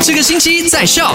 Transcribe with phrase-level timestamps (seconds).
[0.00, 1.14] 这个星期在笑。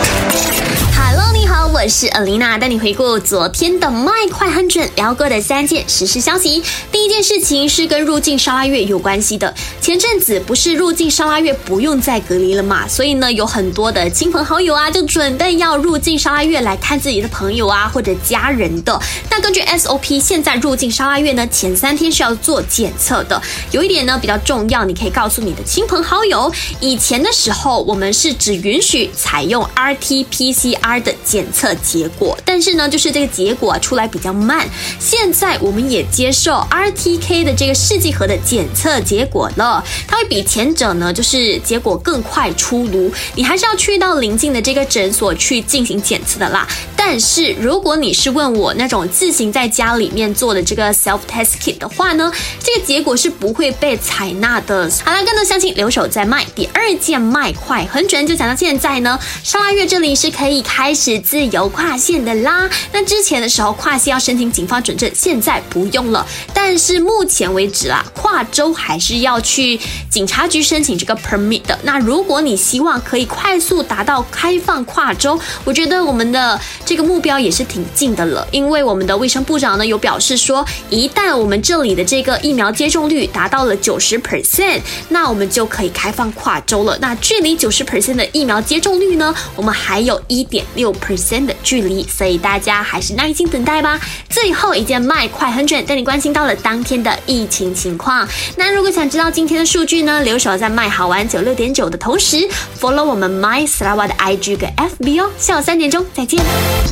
[0.96, 6.64] Hello，你好，我是 Alina，带你回顾昨天的麦快很准聊过的三件实时消息。
[6.92, 9.54] 第一件事情是跟入境沙拉越有关系的。
[9.82, 19.02] 前阵子不是入境沙拉越不用再隔离了嘛，所以呢，有很多的亲朋好友啊，就准备要入境沙拉越来看自己的朋友啊或者家人的。
[19.32, 23.42] 那根据 SOP，现在入境沙拉越呢，前三天是要做检测的。
[23.72, 34.70] 有一点呢比较重要，你可以告诉你的亲朋好友，以前的时候我们是只允许采用 RT-PCR 的检测结果，但是呢，就是这个结果、啊、出来比较慢。
[35.00, 39.71] 现在我们也接受 RTK 的这个试剂盒的检测结果了，
[40.08, 43.14] 它会比前者呢就是结果更快出炉。
[43.36, 46.68] 你还是要去到临近的这个诊所去进行检测的啦。
[46.96, 52.32] 但是如果你是问我那种自行在家里面做的这个 self test kit 的话呢，
[52.64, 54.90] 这个结果是不会被采纳的。
[55.04, 56.46] 好了，更多详情留守在麦。
[56.56, 62.70] 第二件麦快很准，就讲到现在呢，沙拉月这里是可以开始自由跨线的啦。
[62.92, 66.26] 那之前的时候跨线要申请警方准证，现在不用了。
[66.54, 71.78] 但是目前为止啦，跨州还是要去去警察局申请这个 permit 的。
[71.84, 78.48] 那如果你希望可以快速达到开放跨州，我觉得我们的这个目标也是挺近的了。
[78.52, 86.98] 因为我们的卫生部长呢有表示说，一旦我们这里的这个疫苗接种率达到了九十 percent，那我们就可以开放跨州了。
[87.00, 94.00] 那距离九十 percent 的疫苗接种率呢，我们还有一点六 percent 的距离，所以大家还是耐心等待吧。
[94.30, 98.28] 最后一件麦快很准，带你关心到了当天的疫情情况。
[98.56, 102.48] 那如果想知道今天天的数据呢，留守在卖好玩九六点九的同时
[102.80, 105.30] ，follow 我们 My s l a w a 的 IG 跟 FB 哦。
[105.38, 106.42] 下午三点钟再见。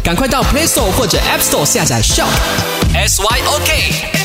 [0.04, 2.28] 赶快到 Play Store 或者 App Store 下载 Shop
[2.94, 4.19] S Y O K。